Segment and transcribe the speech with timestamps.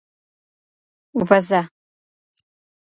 [1.29, 1.69] وزه 🐐